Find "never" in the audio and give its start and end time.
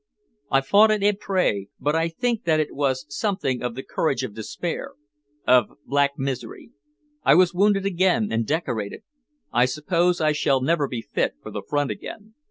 10.61-10.87